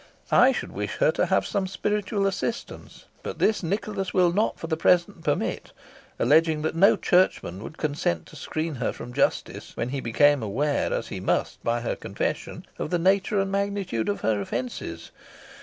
I 0.31 0.51
should 0.51 0.71
wish 0.71 0.95
her 0.97 1.11
to 1.11 1.27
have 1.27 1.45
some 1.45 1.67
spiritual 1.67 2.25
assistance, 2.25 3.05
but 3.21 3.37
this 3.37 3.61
Nicholas 3.61 4.15
will 4.15 4.33
not 4.33 4.57
for 4.59 4.65
the 4.65 4.75
present 4.75 5.23
permit, 5.23 5.73
alleging 6.17 6.63
that 6.63 6.73
no 6.75 6.97
churchman 6.97 7.61
would 7.61 7.77
consent 7.77 8.25
to 8.25 8.35
screen 8.35 8.73
her 8.77 8.93
from 8.93 9.13
justice 9.13 9.77
when 9.77 9.89
he 9.89 9.99
became 10.01 10.41
aware, 10.41 10.91
as 10.91 11.09
he 11.09 11.19
must 11.19 11.63
by 11.63 11.81
her 11.81 11.95
confession, 11.95 12.65
of 12.79 12.89
the 12.89 12.97
nature 12.97 13.39
and 13.39 13.51
magnitude 13.51 14.09
of 14.09 14.21
her 14.21 14.41
offences. 14.41 15.11